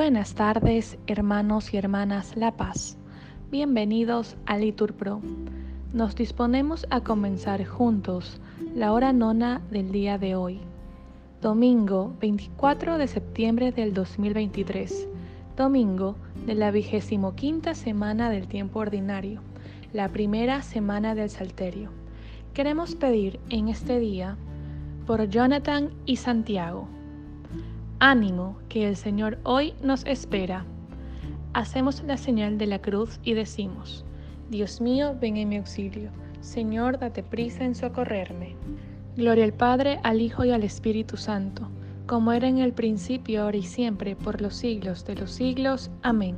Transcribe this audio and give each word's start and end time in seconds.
Buenas 0.00 0.36
tardes, 0.36 0.96
hermanos 1.08 1.74
y 1.74 1.76
hermanas 1.76 2.36
La 2.36 2.52
Paz. 2.52 2.96
Bienvenidos 3.50 4.36
a 4.46 4.56
Litur 4.56 4.94
Pro. 4.94 5.20
Nos 5.92 6.14
disponemos 6.14 6.86
a 6.90 7.00
comenzar 7.00 7.64
juntos 7.64 8.40
la 8.76 8.92
hora 8.92 9.12
nona 9.12 9.60
del 9.72 9.90
día 9.90 10.16
de 10.16 10.36
hoy, 10.36 10.60
domingo 11.42 12.14
24 12.20 12.96
de 12.96 13.08
septiembre 13.08 13.72
del 13.72 13.92
2023, 13.92 15.08
domingo 15.56 16.14
de 16.46 16.54
la 16.54 16.70
vigésimo 16.70 17.34
quinta 17.34 17.74
semana 17.74 18.30
del 18.30 18.46
tiempo 18.46 18.78
ordinario, 18.78 19.40
la 19.92 20.08
primera 20.10 20.62
semana 20.62 21.16
del 21.16 21.28
Salterio. 21.28 21.90
Queremos 22.54 22.94
pedir 22.94 23.40
en 23.50 23.66
este 23.66 23.98
día 23.98 24.36
por 25.08 25.28
Jonathan 25.28 25.90
y 26.06 26.14
Santiago 26.18 26.86
Ánimo, 28.00 28.56
que 28.68 28.86
el 28.86 28.94
Señor 28.94 29.38
hoy 29.42 29.74
nos 29.82 30.06
espera. 30.06 30.64
Hacemos 31.52 32.00
la 32.04 32.16
señal 32.16 32.56
de 32.56 32.68
la 32.68 32.78
cruz 32.78 33.18
y 33.24 33.34
decimos, 33.34 34.04
Dios 34.50 34.80
mío, 34.80 35.16
ven 35.20 35.36
en 35.36 35.48
mi 35.48 35.56
auxilio. 35.56 36.10
Señor, 36.40 37.00
date 37.00 37.24
prisa 37.24 37.64
en 37.64 37.74
socorrerme. 37.74 38.54
Gloria 39.16 39.42
al 39.42 39.52
Padre, 39.52 39.98
al 40.04 40.20
Hijo 40.20 40.44
y 40.44 40.52
al 40.52 40.62
Espíritu 40.62 41.16
Santo, 41.16 41.68
como 42.06 42.30
era 42.30 42.46
en 42.46 42.58
el 42.58 42.72
principio, 42.72 43.42
ahora 43.42 43.56
y 43.56 43.64
siempre, 43.64 44.14
por 44.14 44.40
los 44.40 44.54
siglos 44.54 45.04
de 45.04 45.16
los 45.16 45.32
siglos. 45.32 45.90
Amén. 46.02 46.36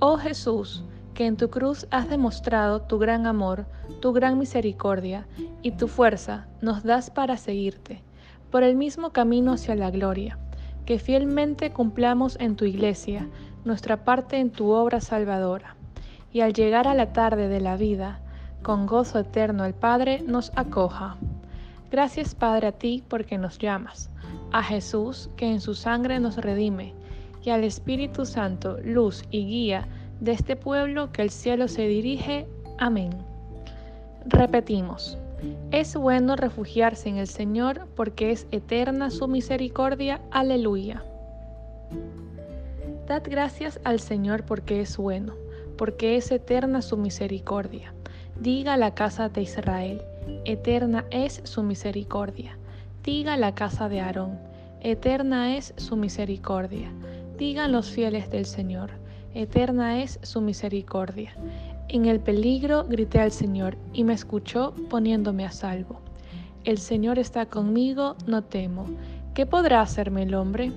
Oh 0.00 0.18
Jesús, 0.18 0.84
que 1.14 1.24
en 1.24 1.38
tu 1.38 1.48
cruz 1.48 1.86
has 1.90 2.10
demostrado 2.10 2.82
tu 2.82 2.98
gran 2.98 3.26
amor, 3.26 3.64
tu 4.00 4.12
gran 4.12 4.38
misericordia 4.38 5.26
y 5.62 5.70
tu 5.70 5.88
fuerza, 5.88 6.46
nos 6.60 6.82
das 6.82 7.08
para 7.08 7.38
seguirte 7.38 8.02
por 8.50 8.62
el 8.62 8.76
mismo 8.76 9.10
camino 9.10 9.52
hacia 9.52 9.74
la 9.74 9.90
gloria, 9.90 10.38
que 10.84 10.98
fielmente 10.98 11.70
cumplamos 11.70 12.36
en 12.40 12.56
tu 12.56 12.64
iglesia 12.64 13.28
nuestra 13.64 14.04
parte 14.04 14.38
en 14.38 14.50
tu 14.50 14.70
obra 14.70 15.00
salvadora, 15.00 15.76
y 16.32 16.40
al 16.40 16.52
llegar 16.52 16.88
a 16.88 16.94
la 16.94 17.12
tarde 17.12 17.48
de 17.48 17.60
la 17.60 17.76
vida, 17.76 18.20
con 18.62 18.86
gozo 18.86 19.18
eterno 19.18 19.64
el 19.64 19.74
Padre 19.74 20.22
nos 20.26 20.52
acoja. 20.56 21.16
Gracias 21.90 22.34
Padre 22.34 22.68
a 22.68 22.72
ti 22.72 23.02
porque 23.08 23.38
nos 23.38 23.58
llamas, 23.58 24.10
a 24.52 24.62
Jesús 24.62 25.30
que 25.36 25.46
en 25.46 25.60
su 25.60 25.74
sangre 25.74 26.20
nos 26.20 26.36
redime, 26.36 26.94
y 27.42 27.50
al 27.50 27.64
Espíritu 27.64 28.26
Santo, 28.26 28.78
luz 28.84 29.24
y 29.30 29.46
guía 29.46 29.88
de 30.20 30.32
este 30.32 30.56
pueblo 30.56 31.10
que 31.12 31.22
el 31.22 31.30
cielo 31.30 31.68
se 31.68 31.86
dirige. 31.88 32.46
Amén. 32.78 33.10
Repetimos. 34.26 35.16
Es 35.70 35.96
bueno 35.96 36.36
refugiarse 36.36 37.08
en 37.08 37.16
el 37.16 37.28
Señor 37.28 37.86
porque 37.96 38.30
es 38.30 38.46
eterna 38.50 39.10
su 39.10 39.28
misericordia. 39.28 40.20
Aleluya. 40.30 41.02
Dad 43.06 43.22
gracias 43.24 43.80
al 43.84 44.00
Señor 44.00 44.44
porque 44.44 44.80
es 44.80 44.96
bueno, 44.96 45.34
porque 45.76 46.16
es 46.16 46.30
eterna 46.30 46.82
su 46.82 46.96
misericordia. 46.96 47.92
Diga 48.40 48.76
la 48.76 48.94
casa 48.94 49.28
de 49.28 49.42
Israel, 49.42 50.02
eterna 50.44 51.04
es 51.10 51.40
su 51.44 51.62
misericordia. 51.62 52.56
Diga 53.02 53.36
la 53.36 53.54
casa 53.54 53.88
de 53.88 54.00
Aarón, 54.00 54.38
eterna 54.80 55.56
es 55.56 55.74
su 55.76 55.96
misericordia. 55.96 56.92
Digan 57.38 57.72
los 57.72 57.90
fieles 57.90 58.30
del 58.30 58.46
Señor, 58.46 58.90
eterna 59.34 60.02
es 60.02 60.20
su 60.22 60.40
misericordia. 60.40 61.34
En 61.92 62.06
el 62.06 62.20
peligro 62.20 62.84
grité 62.84 63.18
al 63.18 63.32
Señor 63.32 63.76
y 63.92 64.04
me 64.04 64.12
escuchó 64.12 64.72
poniéndome 64.88 65.44
a 65.44 65.50
salvo. 65.50 66.00
El 66.62 66.78
Señor 66.78 67.18
está 67.18 67.46
conmigo, 67.46 68.14
no 68.28 68.42
temo. 68.42 68.86
¿Qué 69.34 69.44
podrá 69.44 69.80
hacerme 69.80 70.22
el 70.22 70.36
hombre? 70.36 70.70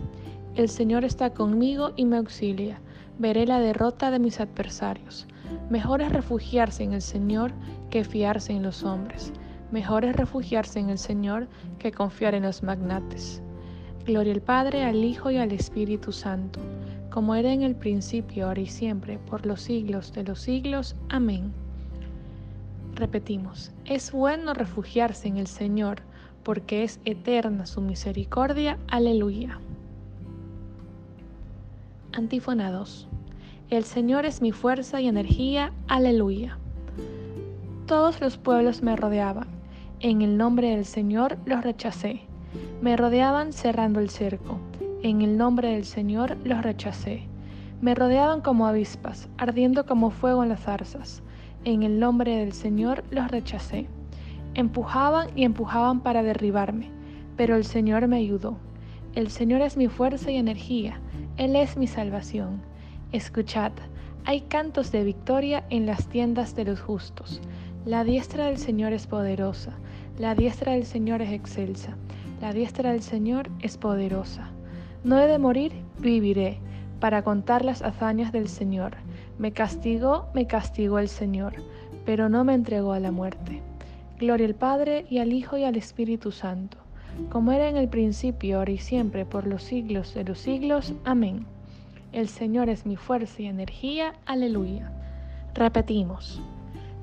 El 0.56 0.70
Señor 0.70 1.06
está 1.06 1.30
conmigo 1.30 1.92
y 1.96 2.06
me 2.06 2.18
auxilia. 2.18 2.82
Veré 3.20 3.46
la 3.46 3.60
derrota 3.60 4.10
de 4.10 4.18
mis 4.18 4.40
adversarios. 4.40 5.28
Mejor 5.70 6.02
es 6.02 6.12
refugiarse 6.12 6.82
en 6.82 6.94
el 6.94 7.04
Señor 7.04 7.52
que 7.92 8.04
fiarse 8.04 8.52
en 8.52 8.64
los 8.64 8.84
hombres. 8.84 9.34
Mejor 9.72 10.06
es 10.06 10.16
refugiarse 10.16 10.80
en 10.80 10.90
el 10.90 10.98
Señor 10.98 11.48
que 11.78 11.92
confiar 11.92 12.34
en 12.34 12.42
los 12.42 12.64
magnates. 12.64 13.40
Gloria 14.04 14.34
al 14.34 14.42
Padre, 14.42 14.84
al 14.84 15.04
Hijo 15.04 15.30
y 15.30 15.38
al 15.38 15.52
Espíritu 15.52 16.12
Santo 16.12 16.60
como 17.14 17.36
era 17.36 17.54
en 17.54 17.62
el 17.62 17.76
principio, 17.76 18.48
ahora 18.48 18.62
y 18.62 18.66
siempre, 18.66 19.20
por 19.20 19.46
los 19.46 19.62
siglos 19.62 20.14
de 20.14 20.24
los 20.24 20.40
siglos. 20.40 20.96
Amén. 21.10 21.54
Repetimos, 22.96 23.72
es 23.86 24.12
bueno 24.12 24.56
refugiarse 24.56 25.28
en 25.28 25.38
el 25.38 25.46
Señor, 25.46 26.02
porque 26.42 26.84
es 26.84 27.00
eterna 27.06 27.68
su 27.68 27.82
misericordia. 27.82 28.80
Aleluya. 28.88 29.60
Antífona 32.14 32.72
2. 32.72 33.08
El 33.70 33.84
Señor 33.84 34.26
es 34.26 34.42
mi 34.42 34.52
fuerza 34.52 35.00
y 35.00 35.08
energía. 35.08 35.72
Aleluya. 35.88 36.58
Todos 37.86 38.22
los 38.22 38.38
pueblos 38.40 38.82
me 38.82 38.96
rodeaban. 38.96 39.50
En 40.00 40.24
el 40.24 40.36
nombre 40.36 40.72
del 40.72 40.86
Señor 40.86 41.38
los 41.46 41.64
rechacé. 41.64 42.22
Me 42.82 42.98
rodeaban 42.98 43.54
cerrando 43.54 44.00
el 44.00 44.10
cerco. 44.10 44.58
En 45.04 45.22
el 45.22 45.38
nombre 45.38 45.74
del 45.74 45.84
Señor 45.84 46.38
los 46.46 46.62
rechacé. 46.64 47.24
Me 47.82 47.94
rodeaban 47.94 48.40
como 48.40 48.68
avispas, 48.68 49.28
ardiendo 49.38 49.86
como 49.86 50.12
fuego 50.12 50.44
en 50.44 50.48
las 50.48 50.62
zarzas. 50.62 51.22
En 51.66 51.84
el 51.84 52.00
nombre 52.00 52.38
del 52.38 52.54
Señor 52.54 53.04
los 53.12 53.30
rechacé. 53.30 53.90
Empujaban 54.54 55.28
y 55.36 55.44
empujaban 55.44 56.00
para 56.00 56.24
derribarme, 56.24 56.90
pero 57.36 57.58
el 57.58 57.66
Señor 57.66 58.08
me 58.08 58.16
ayudó. 58.16 58.56
El 59.14 59.30
Señor 59.30 59.60
es 59.60 59.76
mi 59.76 59.90
fuerza 59.90 60.32
y 60.32 60.38
energía, 60.38 61.02
Él 61.36 61.58
es 61.58 61.76
mi 61.76 61.88
salvación. 61.88 62.62
Escuchad, 63.12 63.74
hay 64.24 64.40
cantos 64.40 64.94
de 64.94 65.04
victoria 65.04 65.66
en 65.70 65.86
las 65.86 66.08
tiendas 66.08 66.56
de 66.56 66.64
los 66.64 66.80
justos. 66.80 67.42
La 67.86 68.06
diestra 68.06 68.46
del 68.46 68.58
Señor 68.58 68.94
es 68.94 69.06
poderosa, 69.06 69.74
la 70.18 70.34
diestra 70.34 70.72
del 70.72 70.86
Señor 70.86 71.22
es 71.22 71.34
excelsa, 71.34 71.98
la 72.40 72.54
diestra 72.54 72.94
del 72.94 73.02
Señor 73.02 73.50
es 73.60 73.78
poderosa. 73.78 74.53
No 75.04 75.20
he 75.20 75.28
de 75.28 75.38
morir, 75.38 75.74
viviré, 76.00 76.60
para 77.02 77.24
contar 77.24 77.66
las 77.66 77.82
hazañas 77.82 78.32
del 78.32 78.48
Señor. 78.48 78.94
Me 79.38 79.52
castigó, 79.52 80.28
me 80.34 80.48
castigó 80.48 80.98
el 80.98 81.10
Señor, 81.10 81.56
pero 82.06 82.30
no 82.30 82.46
me 82.46 82.54
entregó 82.54 82.94
a 82.94 83.02
la 83.02 83.12
muerte. 83.12 83.62
Gloria 84.18 84.48
al 84.48 84.56
Padre 84.56 85.06
y 85.10 85.18
al 85.18 85.34
Hijo 85.34 85.58
y 85.58 85.66
al 85.66 85.76
Espíritu 85.76 86.32
Santo, 86.32 86.78
como 87.30 87.52
era 87.52 87.68
en 87.68 87.76
el 87.76 87.90
principio, 87.90 88.60
ahora 88.60 88.72
y 88.72 88.78
siempre, 88.78 89.26
por 89.26 89.46
los 89.46 89.64
siglos 89.64 90.14
de 90.14 90.24
los 90.24 90.40
siglos. 90.40 90.94
Amén. 91.04 91.46
El 92.14 92.30
Señor 92.30 92.70
es 92.70 92.86
mi 92.86 92.96
fuerza 92.96 93.42
y 93.42 93.48
energía. 93.48 94.14
Aleluya. 94.26 94.90
Repetimos. 95.54 96.42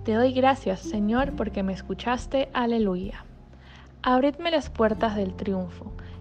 Te 0.04 0.14
doy 0.14 0.32
gracias, 0.32 0.80
Señor, 0.80 1.32
porque 1.36 1.62
me 1.62 1.74
escuchaste. 1.74 2.48
Aleluya. 2.54 3.26
Abridme 4.00 4.50
las 4.50 4.70
puertas 4.70 5.16
del 5.16 5.34
triunfo 5.34 5.92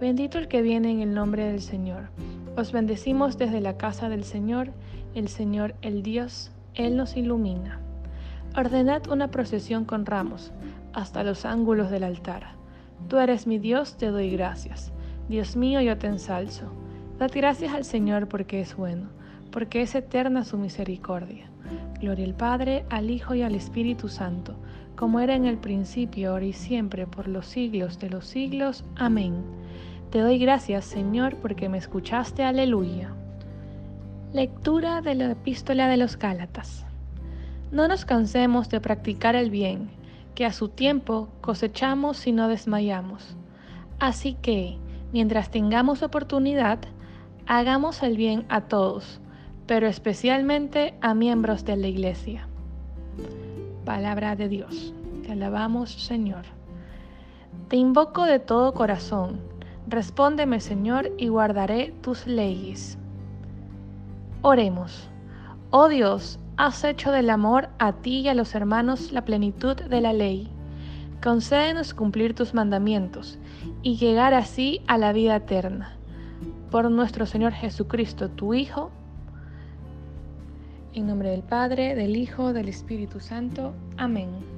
Bendito 0.00 0.38
el 0.38 0.46
que 0.46 0.62
viene 0.62 0.92
en 0.92 1.00
el 1.00 1.12
nombre 1.12 1.44
del 1.44 1.60
Señor. 1.60 2.10
Os 2.56 2.70
bendecimos 2.70 3.36
desde 3.36 3.60
la 3.60 3.76
casa 3.76 4.08
del 4.08 4.22
Señor, 4.22 4.70
el 5.16 5.26
Señor, 5.26 5.74
el 5.82 6.04
Dios, 6.04 6.52
Él 6.74 6.96
nos 6.96 7.16
ilumina. 7.16 7.80
Ordenad 8.56 9.08
una 9.08 9.32
procesión 9.32 9.84
con 9.84 10.06
ramos 10.06 10.52
hasta 10.92 11.24
los 11.24 11.44
ángulos 11.44 11.90
del 11.90 12.04
altar. 12.04 12.44
Tú 13.08 13.18
eres 13.18 13.48
mi 13.48 13.58
Dios, 13.58 13.96
te 13.96 14.06
doy 14.06 14.30
gracias. 14.30 14.92
Dios 15.28 15.56
mío, 15.56 15.80
yo 15.80 15.98
te 15.98 16.06
ensalzo. 16.06 16.72
Dad 17.18 17.32
gracias 17.34 17.74
al 17.74 17.84
Señor 17.84 18.28
porque 18.28 18.60
es 18.60 18.76
bueno, 18.76 19.08
porque 19.50 19.82
es 19.82 19.96
eterna 19.96 20.44
su 20.44 20.58
misericordia. 20.58 21.50
Gloria 22.00 22.24
al 22.24 22.34
Padre, 22.34 22.84
al 22.88 23.10
Hijo 23.10 23.34
y 23.34 23.42
al 23.42 23.56
Espíritu 23.56 24.08
Santo, 24.08 24.54
como 24.94 25.18
era 25.18 25.34
en 25.34 25.44
el 25.44 25.58
principio, 25.58 26.30
ahora 26.30 26.44
y 26.44 26.52
siempre, 26.52 27.08
por 27.08 27.26
los 27.26 27.46
siglos 27.46 27.98
de 27.98 28.10
los 28.10 28.26
siglos. 28.26 28.84
Amén. 28.96 29.57
Te 30.10 30.20
doy 30.20 30.38
gracias, 30.38 30.84
Señor, 30.84 31.36
porque 31.36 31.68
me 31.68 31.78
escuchaste. 31.78 32.44
Aleluya. 32.44 33.12
Lectura 34.32 35.00
de 35.00 35.14
la 35.14 35.30
epístola 35.32 35.88
de 35.88 35.96
los 35.96 36.18
Gálatas. 36.18 36.84
No 37.70 37.88
nos 37.88 38.04
cansemos 38.04 38.68
de 38.68 38.80
practicar 38.80 39.36
el 39.36 39.50
bien, 39.50 39.90
que 40.34 40.46
a 40.46 40.52
su 40.52 40.68
tiempo 40.68 41.28
cosechamos 41.40 42.16
si 42.16 42.32
no 42.32 42.48
desmayamos. 42.48 43.36
Así 43.98 44.34
que, 44.34 44.78
mientras 45.12 45.50
tengamos 45.50 46.02
oportunidad, 46.02 46.78
Hagamos 47.50 48.02
el 48.02 48.18
bien 48.18 48.44
a 48.50 48.60
todos, 48.60 49.22
pero 49.66 49.86
especialmente 49.86 50.92
a 51.00 51.14
miembros 51.14 51.64
de 51.64 51.78
la 51.78 51.86
Iglesia. 51.86 52.46
Palabra 53.86 54.36
de 54.36 54.50
Dios. 54.50 54.92
Te 55.22 55.32
alabamos, 55.32 55.90
Señor. 55.90 56.44
Te 57.68 57.76
invoco 57.76 58.26
de 58.26 58.38
todo 58.38 58.74
corazón. 58.74 59.40
Respóndeme, 59.88 60.60
Señor, 60.60 61.10
y 61.16 61.28
guardaré 61.28 61.94
tus 62.02 62.26
leyes. 62.26 62.98
Oremos. 64.42 65.08
Oh 65.70 65.88
Dios, 65.88 66.38
has 66.58 66.84
hecho 66.84 67.10
del 67.10 67.30
amor 67.30 67.70
a 67.78 67.94
ti 67.94 68.20
y 68.20 68.28
a 68.28 68.34
los 68.34 68.54
hermanos 68.54 69.12
la 69.12 69.24
plenitud 69.24 69.76
de 69.76 70.00
la 70.02 70.12
ley. 70.12 70.50
Concédenos 71.22 71.94
cumplir 71.94 72.34
tus 72.34 72.52
mandamientos 72.52 73.38
y 73.82 73.96
llegar 73.96 74.34
así 74.34 74.82
a 74.88 74.98
la 74.98 75.14
vida 75.14 75.36
eterna. 75.36 75.96
Por 76.70 76.90
nuestro 76.90 77.24
Señor 77.24 77.52
Jesucristo, 77.52 78.28
tu 78.28 78.52
Hijo. 78.52 78.90
En 80.92 81.06
nombre 81.06 81.30
del 81.30 81.42
Padre, 81.42 81.94
del 81.94 82.14
Hijo, 82.14 82.52
del 82.52 82.68
Espíritu 82.68 83.20
Santo. 83.20 83.72
Amén. 83.96 84.57